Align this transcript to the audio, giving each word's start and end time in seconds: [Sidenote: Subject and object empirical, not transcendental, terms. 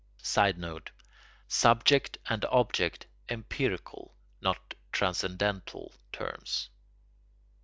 [Sidenote: 0.23 0.89
Subject 1.47 2.17
and 2.27 2.43
object 2.45 3.05
empirical, 3.29 4.15
not 4.41 4.73
transcendental, 4.91 5.93
terms. 6.11 6.69